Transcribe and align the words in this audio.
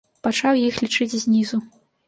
Пачаў 0.27 0.57
іх 0.61 0.81
лічыць 0.87 1.17
знізу. 1.27 1.57